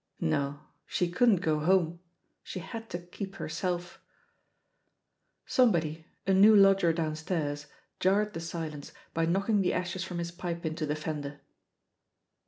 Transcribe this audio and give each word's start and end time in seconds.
No^ 0.19 0.61
she 0.87 1.11
couldn't 1.11 1.41
go 1.45 1.59
home— 1.59 1.99
she 2.43 2.57
had 2.59 2.89
to 2.89 2.97
keep 2.97 3.35
herself 3.35 4.01
1 5.43 5.45
Somebody, 5.45 6.07
a 6.25 6.33
new 6.33 6.55
lodger 6.55 6.91
downstairs, 6.91 7.67
jarred 7.99 8.33
the 8.33 8.39
silence 8.39 8.93
by 9.13 9.27
knocking 9.27 9.61
the 9.61 9.73
ashes 9.73 10.03
from 10.03 10.17
his 10.17 10.31
pipe 10.31 10.65
into 10.65 10.87
the 10.87 10.95
fender. 10.95 11.41